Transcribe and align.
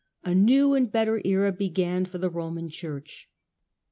a 0.23 0.33
new 0.33 0.73
and 0.73 0.91
better 0.91 1.21
era 1.23 1.51
began 1.51 2.05
for 2.05 2.17
the 2.17 2.31
Eoman 2.31 2.71
Church. 2.71 3.29